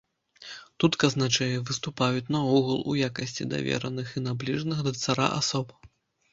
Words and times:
Тут 0.83 0.95
казначэі 1.03 1.59
выступаюць 1.67 2.25
наогул 2.37 2.79
у 2.95 2.97
якасці 3.11 3.49
давераных 3.55 4.07
і 4.17 4.27
набліжаных 4.27 4.85
да 4.91 4.99
цара 5.05 5.33
асоб. 5.41 5.81